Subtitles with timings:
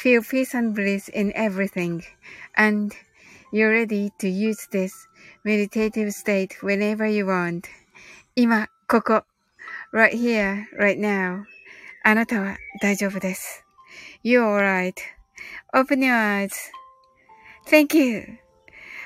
[0.00, 2.02] Feel peace and bliss in everything,
[2.54, 2.94] and
[3.50, 4.92] you're ready to use this
[5.44, 7.68] meditative state whenever you want.
[8.34, 9.24] 今、ここ。
[9.92, 11.44] right here, right now.
[12.04, 13.64] あなたは大丈夫です。
[14.22, 16.48] You're alright.Open your
[17.66, 18.38] eyes.Thank you.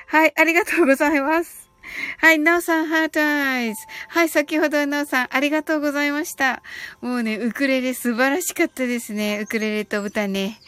[0.07, 1.64] はい、ありがとうございます。
[2.18, 3.80] はい、なおさん、ハートアイズ。
[4.08, 6.62] はい、先ほどなおさん、ありがとうございました。
[7.00, 9.40] もうね、ウクレレ素晴らしかったですね。
[9.42, 10.60] ウクレレと歌ね。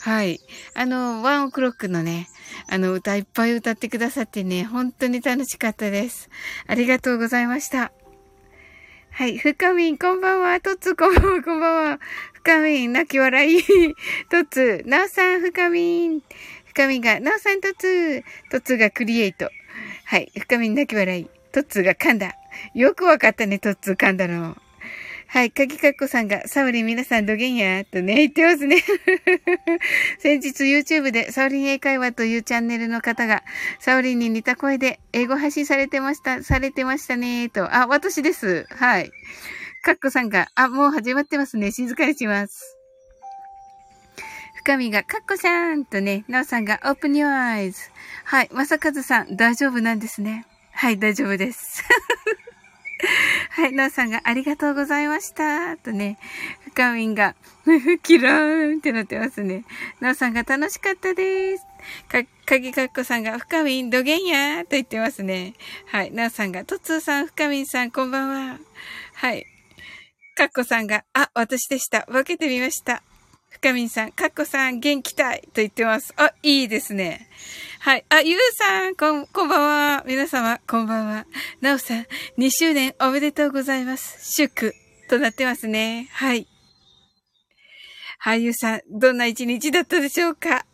[0.00, 0.40] はい。
[0.74, 2.28] あの、ワンオクロックのね、
[2.68, 6.30] あの、歌いっぱい歌ってくださってね、本当に楽しかったです。
[6.66, 7.92] ありがとうございました。
[9.10, 9.38] はい。
[9.38, 10.60] ふかみん、こんばんは。
[10.60, 12.00] とつ、こんばんは、こんばんは。
[12.34, 13.62] ふかみん、泣き笑い。
[14.28, 16.20] とつ、なおさん、ふかみん。
[16.66, 18.22] ふかみんが、なおさん、とつ。
[18.50, 19.50] とつがクリエイト。
[20.06, 20.30] はい。
[20.38, 21.28] 深みに泣き笑い。
[21.50, 22.36] トッツーが噛んだ。
[22.74, 24.56] よくわかったね、トッツー噛んだの。
[25.26, 25.50] はい。
[25.50, 28.84] かぎかっこさんが、サオリン皆さんどげんやとね、言ってますね。
[30.20, 33.42] 先日 YouTube でサオリン英会話というチャンネルの方が、
[33.80, 37.74] サオリンに似た声で英語発信されてました、されてましたね、と。
[37.74, 38.66] あ、私です。
[38.70, 39.10] はい。
[39.82, 41.72] かっこさんが、あ、もう始まってますね。
[41.72, 42.75] 静かにします。
[44.66, 47.88] 深みが、かっこさんとね、なおさんが、open your eyes。
[48.24, 48.48] はい。
[48.52, 50.44] まさかずさん、大丈夫なんですね。
[50.72, 51.84] はい、大丈夫です。
[53.50, 55.76] はい、なおさんがありがとうございました。
[55.76, 56.18] とね、
[56.64, 57.36] 深みんが、
[58.02, 59.62] キラーンってなってますね。
[60.00, 61.64] なおさんが楽しかったです。
[62.08, 65.54] か、かぎかっこさんが、深みん、どげんやーと言ってますね。
[65.92, 68.58] はい、なおさんが、とつーさん、深みんさん、こんばんは。
[69.14, 69.46] はい。
[70.34, 72.04] かっこさんが、あ、私でした。
[72.08, 73.04] 分けてみました。
[73.56, 76.12] 深みんさん、かっこさん、元気たいと言ってます。
[76.18, 77.26] あ、いいですね。
[77.80, 78.04] はい。
[78.10, 80.04] あ、ゆうさん、こん、こんばんは。
[80.06, 81.26] 皆様、こんばんは。
[81.62, 82.06] なおさん、
[82.36, 84.30] 2周年おめでとうございます。
[84.34, 84.74] 祝
[85.08, 86.10] となってますね。
[86.12, 86.46] はい。
[88.18, 90.66] はい、ゆうさん、どんな一日だったでしょうか？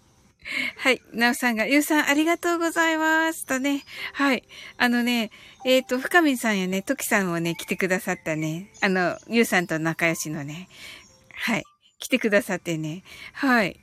[0.78, 1.00] はい。
[1.12, 3.46] なおさんが、ゆうさん、ありがとうございます。
[3.46, 3.84] とね。
[4.12, 4.42] はい。
[4.76, 5.30] あのね、
[5.64, 8.72] えっ、ー、と、深見さんやね、ときさんもね、来てくださったね。
[8.80, 10.68] あの、ゆうさんと仲良しのね。
[11.36, 11.62] はい。
[12.02, 13.04] 来てくださってね。
[13.32, 13.78] はい。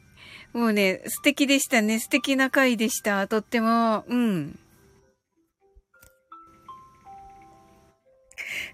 [0.52, 2.00] もうね、素敵でしたね。
[2.00, 3.26] 素敵な回でした。
[3.28, 4.60] とっても、うん。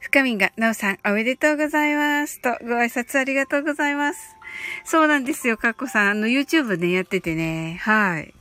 [0.02, 2.42] 深みが、なおさん、おめでとうございます。
[2.42, 4.36] と、ご挨拶ありがとうございます。
[4.84, 6.10] そうなんですよ、かっこさん。
[6.10, 7.78] あの、YouTube ね、やっててね。
[7.82, 8.34] はい。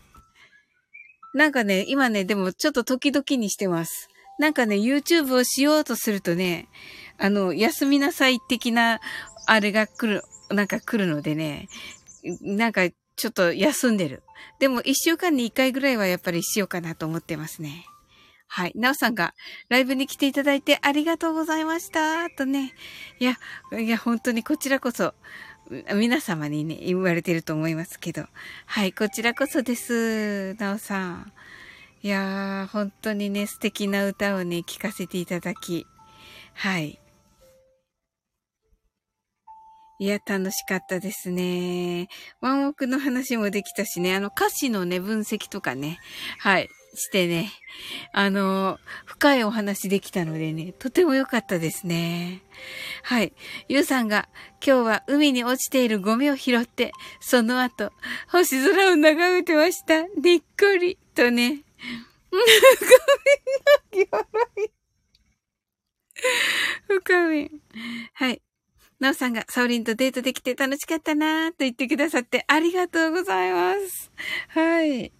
[1.35, 4.09] なんかね、今ね、でもちょっと時々にしてます。
[4.39, 6.69] なんかね、YouTube をしようとするとね、
[7.19, 9.01] あの、休みなさい的な、
[9.47, 10.23] あれが来る、
[10.55, 11.69] なんか来るのでね、
[12.41, 14.23] なんかちょっと休んでる。
[14.59, 17.87] でも一週間に一回ぐらいはやっぱりしようかなと思ってますね。
[18.47, 18.73] はい。
[18.75, 19.35] なおさんが
[19.69, 22.29] ライブに来ていただいてありがとうございました。
[22.31, 22.75] とね。
[23.19, 23.39] いや、
[23.79, 25.15] いや、本当にこちらこそ、
[25.95, 28.27] 皆様にね、言われてると思いますけど。
[28.67, 28.93] はい。
[28.93, 30.55] こちらこそです。
[30.55, 31.33] なおさん。
[32.03, 35.87] いやー、本当にね、素敵な歌をね、聴かせていただき。
[36.53, 37.01] はい。
[39.99, 42.09] いや、楽しかったですね。
[42.41, 45.99] ワンオクの話もできたしね、あの歌詞のね、分析とかね、
[46.39, 47.53] はい、してね、
[48.13, 52.43] あの、深いお話できたのでね、とても良かったですね。
[53.03, 53.33] はい。
[53.69, 54.29] ゆうさんが、
[54.65, 57.93] 今日は海に落ちているゴミを拾って、その後、
[58.29, 60.03] 星空を眺めてました。
[60.03, 61.63] にっこり、とね。
[62.31, 64.71] ごめんな、笑い。
[66.89, 67.51] 深み。
[68.15, 68.43] はい。
[69.05, 74.11] なおさんがサオリンとデートできて楽しかったなーと言ってくださってありがとうございます。
[74.49, 75.13] はい。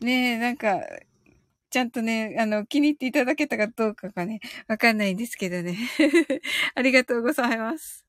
[0.00, 0.78] ねえ、なんか、
[1.68, 5.76] ちゃんとね、あの、気に入っていただけたかどうかがね、 わかんないんですけどね。
[6.76, 8.06] ありがとうございます。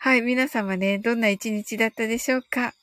[0.00, 2.74] はい、皆様ね、どんな一日だったでしょうか？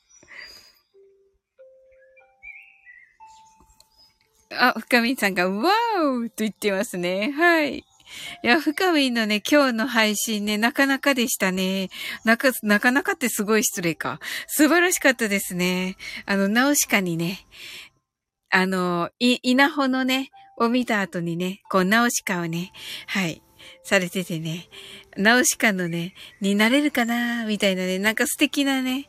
[4.58, 7.32] あ、深みさんが、わーと言ってますね。
[7.32, 7.78] はい。
[7.78, 7.84] い
[8.42, 11.88] や、深みのね、今日の配信ね、なかなかでしたね。
[12.24, 14.20] なか、なかなかってすごい失礼か。
[14.46, 15.96] 素晴らしかったですね。
[16.26, 17.46] あの、ナウシカにね、
[18.50, 22.72] あの、い、稲穂のね、を見た後にね、こう、ナウシカをね、
[23.06, 23.42] はい、
[23.82, 24.68] されててね。
[25.16, 29.08] ナウシカのね、になれるかなみたいなね、なんか素敵なね、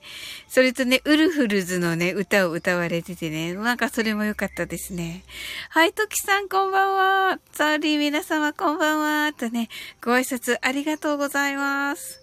[0.50, 5.24] それとね、ウルフルズのね、歌を歌われててね、なんかそれも良かったですね。
[5.70, 7.40] はい、トキさんこんばんは。
[7.54, 9.34] サーリー皆様こんばんは。
[9.34, 9.70] とね、
[10.04, 12.20] ご挨拶ありがとうございます。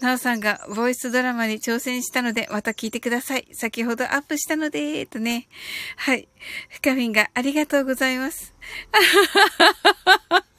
[0.00, 3.48] ナオさんがボイスドラマに挑戦したので、また聞いてください。
[3.52, 5.48] 先ほどアップしたので、とね。
[5.96, 6.28] はい。
[6.68, 8.54] 深みんがありがとうございます。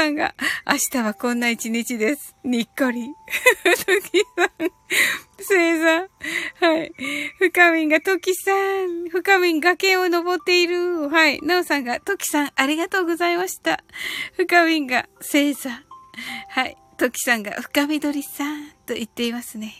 [0.00, 0.34] さんが、
[0.66, 2.34] 明日はこんな一日です。
[2.42, 3.06] にっこり。
[3.06, 4.50] ときさん、
[5.38, 6.08] せいさん。
[6.58, 6.92] はい。
[7.38, 9.10] 深みんが、ときさん。
[9.10, 11.10] 深みん崖を登っている。
[11.10, 11.38] はい。
[11.42, 13.84] なおさんが、ときさん、ありがとうございました。
[14.38, 15.84] 深みんが、せいさん。
[16.48, 16.78] はい。
[16.96, 18.70] ときさんが、深みどりさん。
[18.86, 19.74] と言っていますね。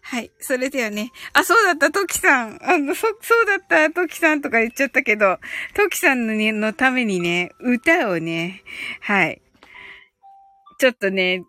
[0.00, 0.30] はい。
[0.40, 1.12] それではね。
[1.34, 2.58] あ、そうだった、トキさん。
[2.62, 5.38] あの、そ、そうだった、トキさんとか言っちゃったけど、
[5.74, 8.62] トキさんの,、ね、のためにね、歌をね、
[9.00, 9.42] はい。
[10.80, 11.44] ちょっとね、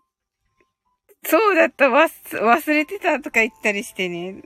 [1.24, 4.42] そうだった、わ、忘れてたとか言ったりしてね。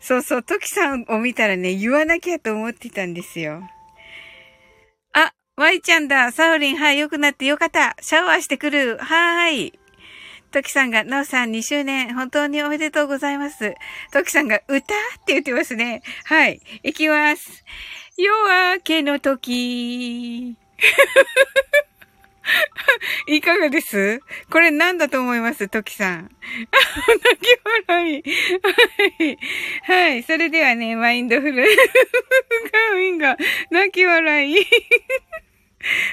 [0.00, 3.68] そうそう、トキさんを見たらね、言わなきゃと思ってたんですよ。
[5.12, 6.32] あ、ワイちゃんだ。
[6.32, 7.94] サウリン、はい、良くなってよかった。
[8.00, 8.96] シャワーしてくる。
[8.96, 9.78] はーい。
[10.50, 13.74] トキさんが、ナオさん2周年、本当におめでとうございます。
[14.14, 14.78] トキさんが、歌？
[14.78, 14.80] っ
[15.26, 16.00] て言ってますね。
[16.24, 16.62] はい。
[16.82, 17.64] 行きます。
[18.16, 18.32] 夜
[18.76, 20.56] 明けの時。
[23.26, 24.20] いかがです？
[24.50, 25.68] これ何だと思います？
[25.68, 26.30] トキさん。
[27.24, 27.48] 泣き
[27.88, 28.22] 笑い。
[28.22, 28.70] は
[29.24, 29.38] い。
[29.82, 30.22] はい。
[30.22, 31.56] それではね、マインドフル。
[31.56, 31.62] ガ
[32.94, 33.36] ウィンが
[33.70, 34.66] 泣き笑い。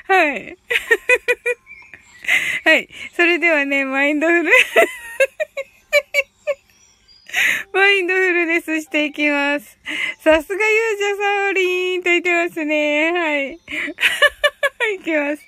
[0.07, 0.57] はい。
[2.65, 2.89] はい。
[3.15, 4.51] それではね、マインドフル
[7.73, 9.79] マインドフルネスしていきます。
[10.19, 13.11] さすがユージャサオリンと言ってますね。
[13.11, 13.53] はい。
[13.53, 15.47] いきます。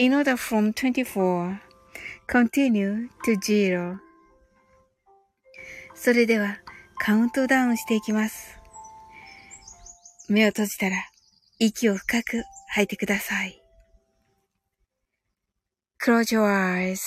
[0.00, 1.60] in order from 24,
[2.26, 3.98] continue to zero.
[5.94, 6.56] それでは
[6.98, 8.58] カウントダウンしていきます。
[10.30, 10.96] 目を閉じたら
[11.58, 13.62] 息を深く吐いてください。
[16.02, 17.00] Close your eyes.